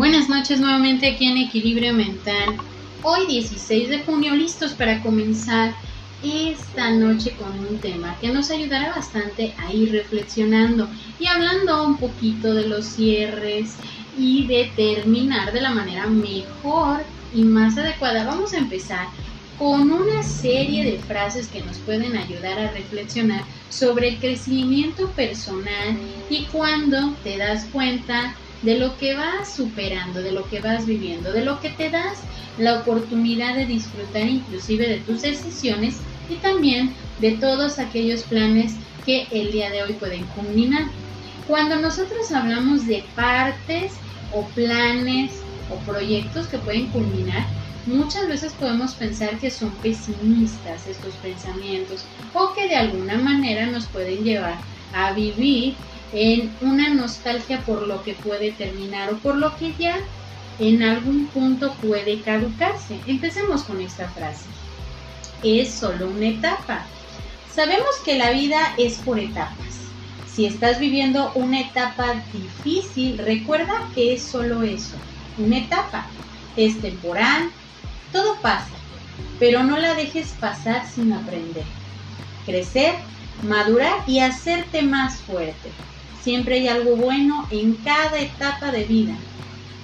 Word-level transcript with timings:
Buenas 0.00 0.30
noches 0.30 0.58
nuevamente 0.58 1.06
aquí 1.06 1.26
en 1.26 1.36
Equilibrio 1.36 1.92
Mental. 1.92 2.56
Hoy 3.02 3.26
16 3.26 3.90
de 3.90 3.98
junio 3.98 4.34
listos 4.34 4.72
para 4.72 5.02
comenzar 5.02 5.74
esta 6.24 6.90
noche 6.90 7.32
con 7.32 7.50
un 7.66 7.78
tema 7.80 8.16
que 8.18 8.28
nos 8.28 8.50
ayudará 8.50 8.94
bastante 8.94 9.54
a 9.58 9.70
ir 9.74 9.92
reflexionando 9.92 10.88
y 11.18 11.26
hablando 11.26 11.86
un 11.86 11.98
poquito 11.98 12.54
de 12.54 12.66
los 12.66 12.86
cierres 12.86 13.74
y 14.16 14.46
de 14.46 14.72
terminar 14.74 15.52
de 15.52 15.60
la 15.60 15.68
manera 15.68 16.06
mejor 16.06 17.02
y 17.34 17.42
más 17.42 17.76
adecuada. 17.76 18.24
Vamos 18.24 18.54
a 18.54 18.58
empezar 18.58 19.06
con 19.58 19.92
una 19.92 20.22
serie 20.22 20.82
de 20.82 20.98
frases 20.98 21.48
que 21.48 21.60
nos 21.60 21.76
pueden 21.76 22.16
ayudar 22.16 22.58
a 22.58 22.70
reflexionar 22.70 23.44
sobre 23.68 24.08
el 24.08 24.18
crecimiento 24.18 25.10
personal 25.10 25.98
y 26.30 26.46
cuando 26.46 27.12
te 27.22 27.36
das 27.36 27.66
cuenta 27.66 28.34
de 28.62 28.78
lo 28.78 28.96
que 28.96 29.14
vas 29.14 29.54
superando, 29.54 30.22
de 30.22 30.32
lo 30.32 30.46
que 30.48 30.60
vas 30.60 30.86
viviendo, 30.86 31.32
de 31.32 31.44
lo 31.44 31.60
que 31.60 31.70
te 31.70 31.90
das 31.90 32.22
la 32.58 32.80
oportunidad 32.80 33.56
de 33.56 33.66
disfrutar 33.66 34.28
inclusive 34.28 34.86
de 34.88 35.00
tus 35.00 35.22
decisiones 35.22 36.00
y 36.28 36.36
también 36.36 36.94
de 37.18 37.32
todos 37.32 37.78
aquellos 37.78 38.22
planes 38.24 38.74
que 39.04 39.26
el 39.30 39.50
día 39.50 39.70
de 39.70 39.82
hoy 39.82 39.94
pueden 39.94 40.26
culminar. 40.28 40.84
Cuando 41.46 41.76
nosotros 41.76 42.30
hablamos 42.32 42.86
de 42.86 43.04
partes 43.14 43.92
o 44.32 44.46
planes 44.48 45.42
o 45.70 45.78
proyectos 45.80 46.46
que 46.48 46.58
pueden 46.58 46.90
culminar, 46.90 47.46
muchas 47.86 48.28
veces 48.28 48.52
podemos 48.54 48.94
pensar 48.94 49.38
que 49.38 49.50
son 49.50 49.70
pesimistas 49.80 50.86
estos 50.86 51.16
pensamientos 51.16 52.06
o 52.34 52.52
que 52.54 52.68
de 52.68 52.76
alguna 52.76 53.18
manera 53.18 53.66
nos 53.66 53.86
pueden 53.86 54.22
llevar 54.22 54.60
a 54.92 55.12
vivir 55.12 55.76
en 56.12 56.52
una 56.60 56.92
nostalgia 56.92 57.60
por 57.60 57.86
lo 57.86 58.02
que 58.02 58.14
puede 58.14 58.52
terminar 58.52 59.12
o 59.12 59.18
por 59.18 59.36
lo 59.36 59.56
que 59.56 59.74
ya 59.78 59.96
en 60.58 60.82
algún 60.82 61.26
punto 61.26 61.72
puede 61.74 62.20
caducarse. 62.20 63.00
Empecemos 63.06 63.62
con 63.62 63.80
esta 63.80 64.08
frase. 64.08 64.44
Es 65.42 65.72
solo 65.72 66.08
una 66.08 66.28
etapa. 66.28 66.84
Sabemos 67.54 67.96
que 68.04 68.18
la 68.18 68.30
vida 68.30 68.74
es 68.76 68.98
por 68.98 69.18
etapas. 69.18 69.80
Si 70.26 70.46
estás 70.46 70.78
viviendo 70.78 71.32
una 71.34 71.60
etapa 71.60 72.22
difícil, 72.32 73.18
recuerda 73.18 73.88
que 73.94 74.14
es 74.14 74.22
solo 74.22 74.62
eso, 74.62 74.96
una 75.38 75.58
etapa. 75.58 76.06
Es 76.56 76.80
temporal, 76.80 77.50
todo 78.12 78.36
pasa, 78.40 78.70
pero 79.38 79.62
no 79.62 79.78
la 79.78 79.94
dejes 79.94 80.34
pasar 80.40 80.86
sin 80.88 81.12
aprender. 81.12 81.64
Crecer, 82.44 82.94
madurar 83.42 84.02
y 84.06 84.20
hacerte 84.20 84.82
más 84.82 85.16
fuerte. 85.20 85.70
Siempre 86.22 86.56
hay 86.56 86.68
algo 86.68 86.96
bueno 86.96 87.46
en 87.50 87.74
cada 87.76 88.20
etapa 88.20 88.70
de 88.70 88.84
vida. 88.84 89.16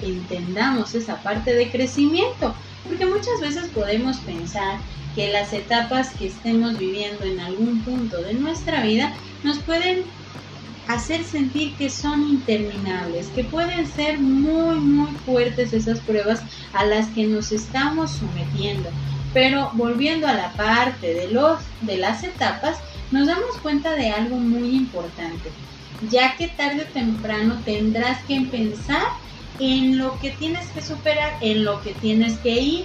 Entendamos 0.03 0.95
esa 0.95 1.23
parte 1.23 1.55
de 1.55 1.71
crecimiento, 1.71 2.55
porque 2.85 3.07
muchas 3.07 3.41
veces 3.41 3.69
podemos 3.69 4.19
pensar 4.19 4.79
que 5.15 5.33
las 5.33 5.55
etapas 5.55 6.11
que 6.11 6.27
estemos 6.27 6.79
viviendo 6.79 7.25
en 7.25 7.41
algún 7.41 7.81
punto 7.81 8.21
de 8.21 8.35
nuestra 8.35 8.83
vida 8.83 9.15
nos 9.45 9.59
pueden 9.61 10.03
hacer 10.89 11.25
sentir 11.25 11.75
que 11.77 11.89
son 11.89 12.23
interminables, 12.29 13.29
que 13.29 13.43
pueden 13.43 13.87
ser 13.87 14.19
muy, 14.19 14.79
muy 14.79 15.11
fuertes 15.25 15.73
esas 15.73 16.01
pruebas 16.01 16.43
a 16.75 16.85
las 16.85 17.07
que 17.09 17.27
nos 17.27 17.51
estamos 17.51 18.11
sometiendo. 18.11 18.91
Pero 19.33 19.71
volviendo 19.73 20.29
a 20.29 20.35
la 20.35 20.53
parte 20.53 21.15
de, 21.15 21.29
los, 21.29 21.61
de 21.81 21.97
las 21.97 22.23
etapas, 22.23 22.77
nos 23.11 23.27
damos 23.27 23.57
cuenta 23.63 23.95
de 23.95 24.11
algo 24.11 24.37
muy 24.37 24.77
importante 24.77 25.51
ya 26.11 26.37
que 26.37 26.49
tarde 26.49 26.83
o 26.83 26.93
temprano 26.93 27.61
tendrás 27.65 28.23
que 28.25 28.41
pensar 28.43 29.07
en 29.59 29.99
lo 29.99 30.19
que 30.21 30.31
tienes 30.31 30.67
que 30.69 30.83
superar, 30.83 31.35
en 31.41 31.65
lo 31.65 31.81
que 31.83 31.95
tienes 31.95 32.39
que 32.39 32.61
ir 32.61 32.85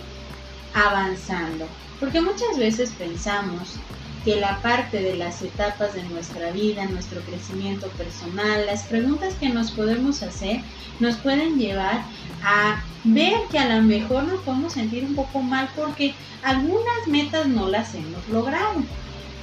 avanzando. 0.73 1.67
Porque 1.99 2.21
muchas 2.21 2.57
veces 2.57 2.91
pensamos 2.97 3.75
que 4.23 4.35
la 4.35 4.61
parte 4.61 5.01
de 5.01 5.15
las 5.15 5.41
etapas 5.41 5.93
de 5.93 6.03
nuestra 6.03 6.51
vida, 6.51 6.85
nuestro 6.85 7.21
crecimiento 7.21 7.87
personal, 7.89 8.65
las 8.65 8.83
preguntas 8.83 9.33
que 9.35 9.49
nos 9.49 9.71
podemos 9.71 10.21
hacer, 10.21 10.61
nos 10.99 11.17
pueden 11.17 11.57
llevar 11.57 12.03
a 12.43 12.83
ver 13.03 13.33
que 13.51 13.57
a 13.57 13.75
lo 13.75 13.81
mejor 13.81 14.23
nos 14.23 14.41
podemos 14.41 14.73
sentir 14.73 15.03
un 15.03 15.15
poco 15.15 15.41
mal 15.41 15.69
porque 15.75 16.13
algunas 16.43 17.07
metas 17.07 17.47
no 17.47 17.67
las 17.67 17.95
hemos 17.95 18.27
logrado. 18.29 18.83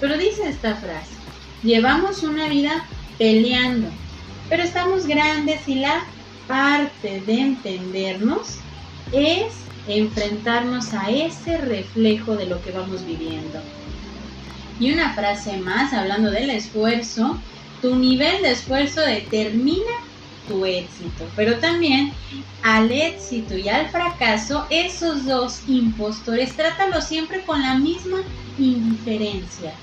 Pero 0.00 0.16
dice 0.16 0.48
esta 0.48 0.76
frase, 0.76 1.10
llevamos 1.64 2.22
una 2.22 2.48
vida 2.48 2.86
peleando. 3.18 3.88
Pero 4.48 4.62
estamos 4.62 5.06
grandes 5.06 5.66
y 5.68 5.76
la 5.76 6.04
parte 6.46 7.20
de 7.26 7.40
entendernos 7.40 8.56
es 9.12 9.52
enfrentarnos 9.86 10.94
a 10.94 11.10
ese 11.10 11.58
reflejo 11.58 12.36
de 12.36 12.46
lo 12.46 12.62
que 12.62 12.72
vamos 12.72 13.04
viviendo. 13.04 13.60
Y 14.80 14.92
una 14.92 15.14
frase 15.14 15.58
más, 15.58 15.92
hablando 15.92 16.30
del 16.30 16.50
esfuerzo, 16.50 17.38
tu 17.82 17.96
nivel 17.96 18.42
de 18.42 18.52
esfuerzo 18.52 19.00
determina 19.00 19.92
tu 20.46 20.64
éxito, 20.64 21.28
pero 21.36 21.58
también 21.58 22.12
al 22.62 22.90
éxito 22.90 23.56
y 23.56 23.68
al 23.68 23.88
fracaso, 23.90 24.66
esos 24.70 25.26
dos 25.26 25.60
impostores, 25.68 26.56
trátalos 26.56 27.04
siempre 27.04 27.42
con 27.42 27.60
la 27.60 27.74
misma 27.74 28.22
indiferencia, 28.58 29.74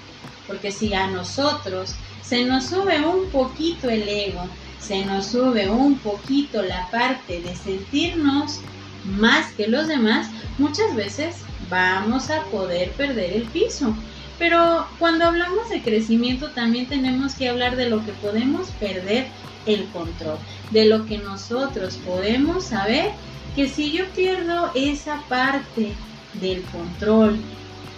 porque 0.48 0.72
si 0.72 0.94
a 0.94 1.08
nosotros 1.08 1.96
se 2.28 2.46
nos 2.46 2.66
sube 2.66 3.00
un 3.06 3.30
poquito 3.30 3.90
el 3.90 4.08
ego, 4.08 4.48
se 4.80 5.06
nos 5.06 5.28
sube 5.28 5.70
un 5.70 5.98
poquito 6.00 6.62
la 6.62 6.90
parte 6.90 7.42
de 7.42 7.56
sentirnos 7.56 8.60
más 9.06 9.52
que 9.54 9.68
los 9.68 9.88
demás, 9.88 10.30
muchas 10.58 10.96
veces 10.96 11.36
vamos 11.70 12.30
a 12.30 12.42
poder 12.46 12.92
perder 12.92 13.34
el 13.34 13.44
piso. 13.44 13.96
Pero 14.38 14.86
cuando 15.00 15.26
hablamos 15.26 15.70
de 15.70 15.82
crecimiento 15.82 16.50
también 16.52 16.88
tenemos 16.88 17.36
que 17.36 17.48
hablar 17.48 17.76
de 17.78 17.90
lo 17.90 18.04
que 18.04 18.12
podemos 18.14 18.70
perder 18.80 19.28
el 19.66 19.86
control, 19.90 20.38
de 20.72 20.86
lo 20.86 21.06
que 21.06 21.20
nosotros 21.20 21.98
podemos 22.06 22.66
saber 22.66 23.12
que 23.56 23.70
si 23.70 23.92
yo 23.92 24.06
pierdo 24.10 24.72
esa 24.76 25.22
parte 25.30 25.94
del 26.42 26.62
control 26.64 27.40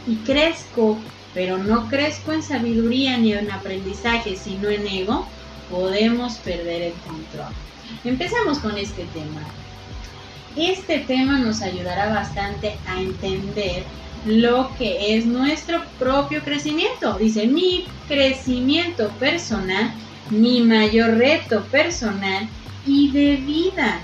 y 0.07 0.15
crezco 0.17 0.97
pero 1.37 1.59
no 1.59 1.87
crezco 1.87 2.33
en 2.33 2.41
sabiduría 2.41 3.15
ni 3.15 3.31
en 3.33 3.51
aprendizaje, 3.51 4.35
sino 4.35 4.69
en 4.69 4.87
ego, 4.87 5.27
podemos 5.69 6.37
perder 6.37 6.81
el 6.81 6.93
control. 6.93 7.53
Empezamos 8.03 8.57
con 8.57 8.75
este 8.75 9.05
tema. 9.13 9.41
Este 10.55 10.97
tema 10.97 11.37
nos 11.37 11.61
ayudará 11.61 12.09
bastante 12.09 12.75
a 12.87 12.99
entender 12.99 13.83
lo 14.25 14.71
que 14.79 15.15
es 15.15 15.27
nuestro 15.27 15.83
propio 15.99 16.41
crecimiento. 16.41 17.13
Dice, 17.19 17.45
mi 17.45 17.85
crecimiento 18.07 19.09
personal, 19.19 19.93
mi 20.31 20.61
mayor 20.61 21.17
reto 21.17 21.61
personal 21.65 22.49
y 22.87 23.11
de 23.11 23.35
vida. 23.35 23.99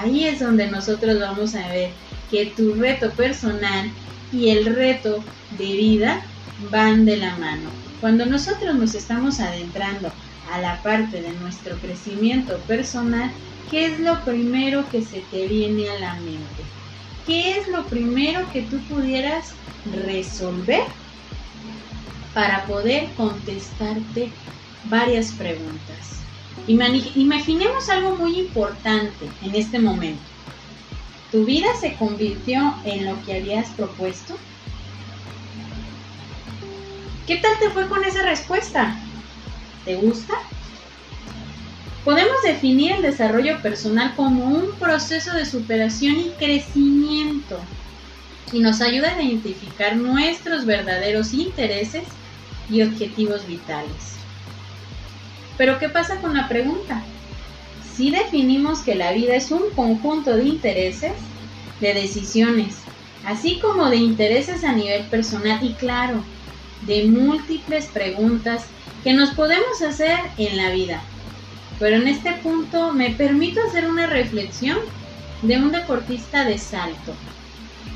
Ahí 0.00 0.26
es 0.26 0.38
donde 0.38 0.68
nosotros 0.68 1.18
vamos 1.18 1.56
a 1.56 1.66
ver 1.66 1.90
que 2.30 2.46
tu 2.46 2.74
reto 2.74 3.10
personal 3.10 3.90
y 4.32 4.50
el 4.50 4.66
reto 4.74 5.22
de 5.58 5.64
vida 5.64 6.22
van 6.70 7.04
de 7.04 7.16
la 7.16 7.36
mano. 7.36 7.70
Cuando 8.00 8.26
nosotros 8.26 8.74
nos 8.74 8.94
estamos 8.94 9.40
adentrando 9.40 10.10
a 10.52 10.60
la 10.60 10.82
parte 10.82 11.20
de 11.20 11.32
nuestro 11.32 11.76
crecimiento 11.76 12.56
personal, 12.60 13.30
¿qué 13.70 13.86
es 13.86 14.00
lo 14.00 14.24
primero 14.24 14.88
que 14.90 15.02
se 15.02 15.20
te 15.30 15.46
viene 15.46 15.88
a 15.90 15.98
la 15.98 16.14
mente? 16.14 16.62
¿Qué 17.26 17.58
es 17.58 17.68
lo 17.68 17.84
primero 17.86 18.50
que 18.52 18.62
tú 18.62 18.78
pudieras 18.88 19.52
resolver 20.06 20.84
para 22.34 22.64
poder 22.64 23.08
contestarte 23.16 24.30
varias 24.84 25.32
preguntas? 25.32 26.18
Imaginemos 26.66 27.88
algo 27.88 28.16
muy 28.16 28.38
importante 28.38 29.26
en 29.42 29.54
este 29.54 29.78
momento. 29.78 30.27
¿Tu 31.30 31.44
vida 31.44 31.68
se 31.78 31.94
convirtió 31.96 32.76
en 32.84 33.04
lo 33.04 33.22
que 33.22 33.34
habías 33.34 33.68
propuesto? 33.70 34.38
¿Qué 37.26 37.36
tal 37.36 37.52
te 37.60 37.68
fue 37.70 37.86
con 37.88 38.02
esa 38.02 38.22
respuesta? 38.22 38.98
¿Te 39.84 39.96
gusta? 39.96 40.32
Podemos 42.02 42.40
definir 42.42 42.92
el 42.92 43.02
desarrollo 43.02 43.60
personal 43.60 44.14
como 44.16 44.46
un 44.46 44.78
proceso 44.78 45.34
de 45.34 45.44
superación 45.44 46.18
y 46.18 46.30
crecimiento 46.38 47.60
y 48.50 48.60
nos 48.60 48.80
ayuda 48.80 49.14
a 49.14 49.22
identificar 49.22 49.96
nuestros 49.96 50.64
verdaderos 50.64 51.34
intereses 51.34 52.08
y 52.70 52.80
objetivos 52.80 53.46
vitales. 53.46 54.16
Pero 55.58 55.78
¿qué 55.78 55.90
pasa 55.90 56.22
con 56.22 56.34
la 56.34 56.48
pregunta? 56.48 57.04
Si 57.98 58.12
definimos 58.12 58.82
que 58.82 58.94
la 58.94 59.10
vida 59.10 59.34
es 59.34 59.50
un 59.50 59.70
conjunto 59.74 60.36
de 60.36 60.44
intereses, 60.44 61.14
de 61.80 61.94
decisiones, 61.94 62.76
así 63.26 63.58
como 63.58 63.90
de 63.90 63.96
intereses 63.96 64.62
a 64.62 64.70
nivel 64.70 65.02
personal 65.06 65.58
y 65.64 65.72
claro, 65.72 66.22
de 66.86 67.06
múltiples 67.06 67.86
preguntas 67.86 68.66
que 69.02 69.14
nos 69.14 69.30
podemos 69.30 69.82
hacer 69.82 70.16
en 70.36 70.56
la 70.56 70.70
vida. 70.70 71.02
Pero 71.80 71.96
en 71.96 72.06
este 72.06 72.34
punto 72.34 72.92
me 72.92 73.10
permito 73.10 73.60
hacer 73.68 73.90
una 73.90 74.06
reflexión 74.06 74.78
de 75.42 75.56
un 75.56 75.72
deportista 75.72 76.44
de 76.44 76.56
salto, 76.56 77.16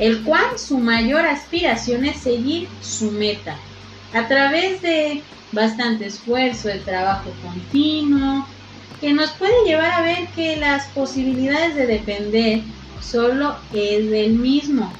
el 0.00 0.25
cual 0.25 0.58
su 0.58 0.78
mayor 0.78 1.26
aspiración 1.26 2.06
es 2.06 2.16
seguir 2.16 2.66
su 2.81 3.12
meta 3.12 3.56
a 4.12 4.26
través 4.26 4.82
de 4.82 5.22
bastante 5.52 6.06
esfuerzo, 6.06 6.70
el 6.70 6.82
trabajo 6.82 7.31
continuo, 7.40 8.48
que 9.00 9.12
nos 9.12 9.31
puede 9.33 9.65
llevar 9.65 9.91
a 9.93 10.03
ver 10.03 10.29
que 10.29 10.56
las 10.56 10.87
posibilidades 10.89 11.75
de 11.75 11.87
depender 11.87 12.61
solo 13.00 13.56
es 13.73 14.11
del 14.11 14.35
mismo 14.35 14.93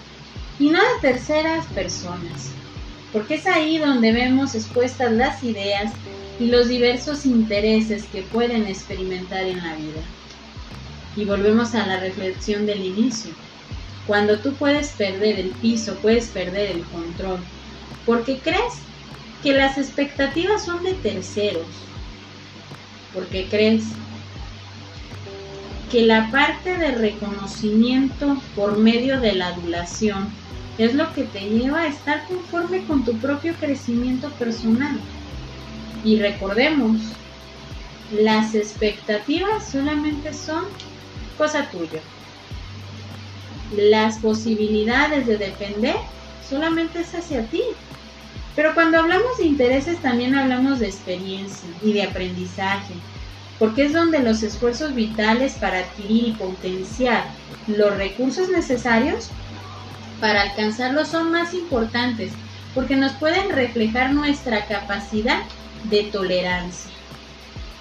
y 0.59 0.71
no 0.71 0.79
de 0.79 1.01
terceras 1.01 1.67
personas, 1.67 2.51
porque 3.13 3.35
es 3.35 3.47
ahí 3.47 3.79
donde 3.79 4.13
vemos 4.13 4.55
expuestas 4.55 5.13
las 5.13 5.43
ideas 5.43 5.93
y 6.39 6.47
los 6.47 6.69
diversos 6.69 7.27
intereses 7.27 8.05
que 8.13 8.23
pueden 8.23 8.67
experimentar 8.67 9.45
en 9.45 9.63
la 9.63 9.75
vida. 9.75 10.01
Y 11.17 11.25
volvemos 11.25 11.75
a 11.75 11.87
la 11.87 12.01
reflexión 12.01 12.67
del 12.67 12.85
inicio. 12.85 13.33
Cuando 14.07 14.39
tú 14.39 14.55
puedes 14.55 14.89
perder 14.91 15.39
el 15.39 15.51
piso, 15.51 15.95
puedes 15.97 16.29
perder 16.29 16.73
el 16.73 16.83
control, 16.85 17.39
porque 18.07 18.39
crees 18.39 18.75
que 19.43 19.53
las 19.53 19.79
expectativas 19.79 20.65
son 20.65 20.83
de 20.83 20.95
terceros, 20.95 21.67
porque 23.15 23.47
crees 23.49 23.85
que 25.91 26.07
la 26.07 26.31
parte 26.31 26.79
de 26.79 26.93
reconocimiento 26.93 28.41
por 28.57 28.79
medio 28.79 29.21
de 29.21 29.35
la 29.35 29.49
adulación 29.49 30.31
es 30.79 30.95
lo 30.95 31.13
que 31.13 31.25
te 31.25 31.41
lleva 31.41 31.83
a 31.83 31.87
estar 31.87 32.27
conforme 32.27 32.83
con 32.85 33.05
tu 33.05 33.13
propio 33.19 33.53
crecimiento 33.55 34.31
personal. 34.31 34.99
Y 36.05 36.19
recordemos, 36.19 37.03
las 38.11 38.55
expectativas 38.55 39.71
solamente 39.71 40.33
son 40.33 40.65
cosa 41.37 41.69
tuya. 41.71 42.01
Las 43.77 44.19
posibilidades 44.19 45.27
de 45.27 45.37
depender 45.39 45.97
solamente 46.49 47.01
es 47.01 47.15
hacia 47.15 47.45
ti. 47.47 47.63
Pero 48.55 48.75
cuando 48.75 48.99
hablamos 48.99 49.39
de 49.39 49.47
intereses 49.47 50.01
también 50.03 50.35
hablamos 50.35 50.79
de 50.79 50.87
experiencia 50.87 51.69
y 51.83 51.93
de 51.93 52.03
aprendizaje, 52.03 52.95
porque 53.59 53.85
es 53.85 53.93
donde 53.93 54.19
los 54.21 54.43
esfuerzos 54.43 54.95
vitales 54.95 55.55
para 55.55 55.79
adquirir 55.79 56.29
y 56.29 56.33
potenciar 56.33 57.25
los 57.67 57.97
recursos 57.97 58.49
necesarios 58.51 59.31
para 60.21 60.43
alcanzarlos 60.43 61.09
son 61.09 61.33
más 61.33 61.55
importantes, 61.55 62.33
porque 62.75 62.97
nos 62.97 63.13
pueden 63.13 63.51
reflejar 63.51 64.13
nuestra 64.13 64.67
capacidad 64.67 65.43
de 65.85 66.05
tolerancia 66.05 66.91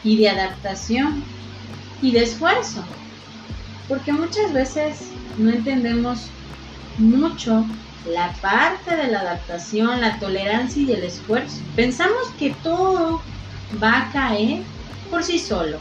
y 0.04 0.18
de 0.18 0.30
adaptación 0.30 1.24
y 2.02 2.12
de 2.12 2.24
esfuerzo, 2.24 2.84
porque 3.88 4.12
muchas 4.12 4.54
veces 4.54 5.12
no 5.38 5.52
entendemos 5.52 6.28
mucho 6.98 7.66
la 8.06 8.34
parte 8.42 8.96
de 8.96 9.08
la 9.08 9.20
adaptación, 9.20 10.02
la 10.02 10.20
tolerancia 10.20 10.82
y 10.82 10.92
el 10.92 11.04
esfuerzo. 11.04 11.58
Pensamos 11.76 12.28
que 12.40 12.56
todo 12.64 13.22
va 13.82 14.00
a 14.00 14.12
caer 14.12 14.64
por 15.10 15.24
sí 15.24 15.40
solo. 15.40 15.78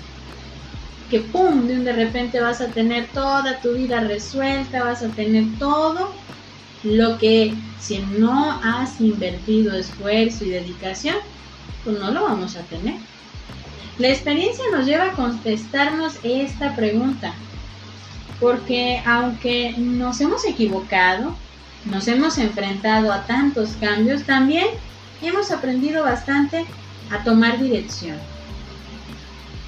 Que 1.10 1.20
pum, 1.20 1.66
de 1.66 1.92
repente 1.92 2.40
vas 2.40 2.60
a 2.60 2.68
tener 2.68 3.08
toda 3.08 3.60
tu 3.60 3.72
vida 3.72 4.00
resuelta, 4.00 4.84
vas 4.84 5.02
a 5.02 5.08
tener 5.08 5.44
todo 5.58 6.12
lo 6.82 7.18
que 7.18 7.54
si 7.80 7.98
no 7.98 8.60
has 8.62 9.00
invertido 9.00 9.76
esfuerzo 9.76 10.44
y 10.44 10.50
dedicación, 10.50 11.16
pues 11.84 11.98
no 11.98 12.10
lo 12.10 12.24
vamos 12.24 12.56
a 12.56 12.62
tener. 12.62 12.94
La 13.98 14.08
experiencia 14.08 14.64
nos 14.72 14.86
lleva 14.86 15.06
a 15.06 15.12
contestarnos 15.12 16.14
esta 16.22 16.74
pregunta, 16.76 17.34
porque 18.38 19.02
aunque 19.04 19.74
nos 19.76 20.20
hemos 20.20 20.44
equivocado, 20.46 21.36
nos 21.84 22.08
hemos 22.08 22.38
enfrentado 22.38 23.12
a 23.12 23.26
tantos 23.26 23.70
cambios, 23.80 24.24
también 24.24 24.66
hemos 25.22 25.50
aprendido 25.50 26.04
bastante 26.04 26.64
a 27.10 27.24
tomar 27.24 27.60
dirección, 27.60 28.16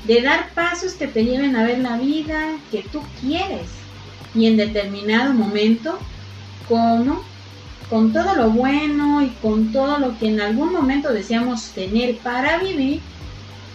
de 0.06 0.23
dar 0.23 0.50
pasos 0.50 0.94
que 0.94 1.06
te 1.06 1.25
lleven 1.25 1.56
a 1.56 1.64
ver 1.64 1.79
la 1.79 1.97
vida 1.97 2.56
que 2.70 2.82
tú 2.82 3.03
quieres 3.20 3.69
y 4.35 4.47
en 4.47 4.56
determinado 4.56 5.32
momento, 5.32 5.99
como 6.69 7.23
con 7.91 8.12
todo 8.12 8.35
lo 8.35 8.50
bueno 8.50 9.23
y 9.23 9.29
con 9.43 9.73
todo 9.73 9.99
lo 9.99 10.19
que 10.19 10.29
en 10.29 10.41
algún 10.41 10.73
momento 10.73 11.12
deseamos 11.12 11.73
tener 11.73 12.17
para 12.19 12.59
vivir, 12.59 13.00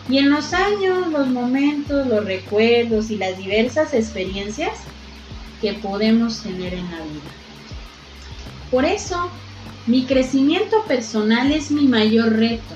y 0.10 0.20
en 0.20 0.30
los 0.30 0.54
años, 0.54 1.08
los 1.12 1.28
momentos, 1.28 2.08
los 2.08 2.24
recuerdos 2.24 3.12
y 3.12 3.18
las 3.18 3.38
diversas 3.38 3.94
experiencias 3.94 4.72
que 5.62 5.74
podemos 5.74 6.42
tener 6.42 6.74
en 6.74 6.86
la 6.86 6.98
vida. 6.98 7.47
Por 8.72 8.86
eso, 8.86 9.30
mi 9.86 10.06
crecimiento 10.06 10.84
personal 10.88 11.52
es 11.52 11.72
mi 11.72 11.88
mayor 11.88 12.34
reto. 12.34 12.76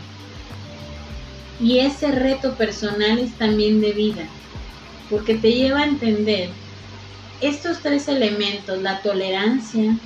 Y 1.60 1.80
ese 1.80 2.12
reto 2.12 2.56
personal 2.56 3.20
es 3.20 3.34
también 3.34 3.82
de 3.82 3.92
vida, 3.92 4.24
porque 5.10 5.36
te 5.36 5.52
lleva 5.52 5.82
a 5.82 5.88
entender 5.88 6.50
estos 7.42 7.80
tres 7.80 8.08
elementos, 8.08 8.82
la 8.82 9.02
tolerancia, 9.02 9.98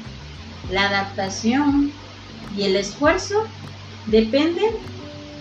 la 0.71 0.87
adaptación 0.87 1.91
y 2.57 2.63
el 2.63 2.75
esfuerzo, 2.75 3.43
dependen 4.07 4.71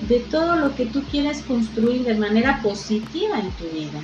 de 0.08 0.20
todo 0.20 0.56
lo 0.56 0.74
que 0.74 0.86
tú 0.86 1.02
quieras 1.10 1.40
construir 1.42 2.04
de 2.04 2.14
manera 2.14 2.60
positiva 2.62 3.38
en 3.38 3.50
tu 3.52 3.64
vida. 3.68 4.00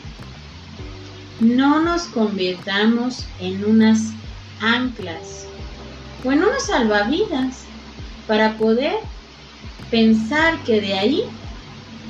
No 1.40 1.82
nos 1.82 2.04
convirtamos 2.04 3.26
en 3.40 3.64
unas 3.64 4.12
anclas 4.60 5.49
o 6.24 6.32
en 6.32 6.42
salvavidas 6.66 7.64
para 8.26 8.56
poder 8.56 8.94
pensar 9.90 10.62
que 10.64 10.80
de 10.80 10.94
ahí 10.94 11.24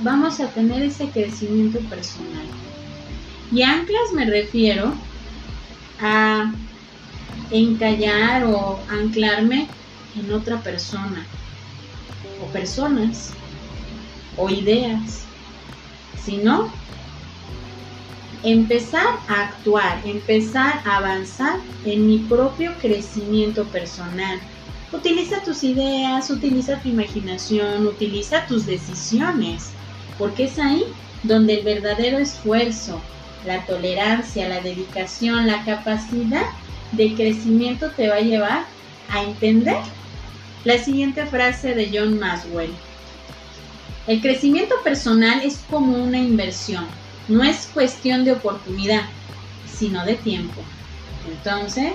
vamos 0.03 0.41
a 0.41 0.49
tener 0.49 0.83
ese 0.83 1.07
crecimiento 1.11 1.79
personal. 1.89 2.47
Y 3.53 3.63
anclas 3.63 4.13
me 4.15 4.27
refiero 4.27 4.93
a 6.01 6.53
encallar 7.51 8.45
o 8.45 8.79
anclarme 8.89 9.69
en 10.17 10.33
otra 10.33 10.63
persona 10.63 11.27
o 12.43 12.47
personas 12.53 13.33
o 14.37 14.49
ideas, 14.49 15.25
sino 16.25 16.73
empezar 18.43 19.19
a 19.29 19.49
actuar, 19.49 20.01
empezar 20.05 20.81
a 20.87 20.97
avanzar 20.97 21.59
en 21.85 22.07
mi 22.07 22.19
propio 22.19 22.73
crecimiento 22.81 23.65
personal. 23.67 24.41
Utiliza 24.93 25.43
tus 25.43 25.63
ideas, 25.63 26.31
utiliza 26.31 26.81
tu 26.81 26.89
imaginación, 26.89 27.87
utiliza 27.87 28.47
tus 28.47 28.67
decisiones, 28.67 29.71
porque 30.19 30.45
es 30.45 30.59
ahí 30.59 30.85
donde 31.23 31.55
el 31.55 31.65
verdadero 31.65 32.19
esfuerzo, 32.19 33.01
la 33.47 33.65
tolerancia, 33.67 34.49
la 34.49 34.61
dedicación, 34.61 35.47
la 35.47 35.65
capacidad 35.65 36.47
de 36.93 37.15
crecimiento 37.15 37.91
te 37.91 38.09
va 38.09 38.17
a 38.17 38.21
llevar 38.21 38.65
a 39.11 39.23
entender 39.23 39.79
la 40.65 40.79
siguiente 40.79 41.27
frase 41.27 41.75
de 41.75 41.91
John 41.93 42.19
Maswell. 42.19 42.73
El 44.07 44.21
crecimiento 44.21 44.75
personal 44.83 45.43
es 45.43 45.59
como 45.71 46.03
una 46.03 46.19
inversión 46.19 46.87
no 47.31 47.45
es 47.45 47.69
cuestión 47.73 48.25
de 48.25 48.33
oportunidad, 48.33 49.03
sino 49.65 50.05
de 50.05 50.17
tiempo. 50.17 50.61
Entonces, 51.31 51.93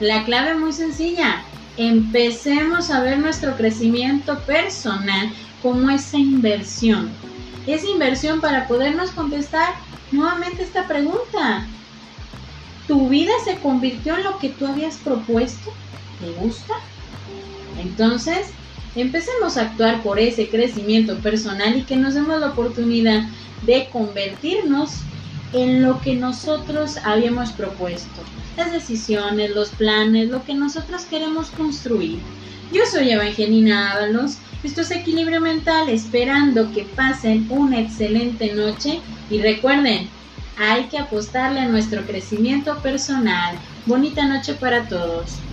la 0.00 0.24
clave 0.24 0.56
muy 0.56 0.72
sencilla. 0.72 1.44
Empecemos 1.76 2.90
a 2.90 3.00
ver 3.00 3.18
nuestro 3.18 3.56
crecimiento 3.56 4.40
personal 4.40 5.32
como 5.62 5.90
esa 5.90 6.18
inversión. 6.18 7.08
Esa 7.66 7.86
inversión 7.88 8.40
para 8.40 8.66
podernos 8.66 9.10
contestar 9.12 9.74
nuevamente 10.10 10.64
esta 10.64 10.86
pregunta. 10.88 11.66
¿Tu 12.88 13.08
vida 13.08 13.32
se 13.44 13.58
convirtió 13.60 14.16
en 14.16 14.24
lo 14.24 14.38
que 14.38 14.50
tú 14.50 14.66
habías 14.66 14.96
propuesto? 14.96 15.72
¿Te 16.20 16.32
gusta? 16.32 16.74
Entonces, 17.78 18.48
empecemos 19.02 19.56
a 19.56 19.62
actuar 19.62 20.02
por 20.02 20.18
ese 20.18 20.48
crecimiento 20.48 21.16
personal 21.18 21.76
y 21.76 21.82
que 21.82 21.96
nos 21.96 22.14
demos 22.14 22.40
la 22.40 22.48
oportunidad 22.48 23.24
de 23.66 23.88
convertirnos 23.92 25.00
en 25.52 25.82
lo 25.82 26.00
que 26.00 26.14
nosotros 26.14 26.98
habíamos 27.04 27.52
propuesto, 27.52 28.22
las 28.56 28.72
decisiones, 28.72 29.54
los 29.54 29.70
planes, 29.70 30.28
lo 30.28 30.44
que 30.44 30.54
nosotros 30.54 31.04
queremos 31.04 31.50
construir. 31.50 32.18
Yo 32.72 32.82
soy 32.90 33.10
Evangelina 33.10 33.92
Ábalos, 33.92 34.38
esto 34.64 34.80
es 34.80 34.90
Equilibrio 34.90 35.40
Mental, 35.40 35.88
esperando 35.88 36.72
que 36.72 36.84
pasen 36.84 37.46
una 37.50 37.80
excelente 37.80 38.52
noche 38.54 39.00
y 39.30 39.40
recuerden, 39.40 40.08
hay 40.56 40.84
que 40.84 40.98
apostarle 40.98 41.60
a 41.60 41.68
nuestro 41.68 42.02
crecimiento 42.06 42.78
personal. 42.78 43.56
Bonita 43.86 44.24
noche 44.26 44.54
para 44.54 44.88
todos. 44.88 45.43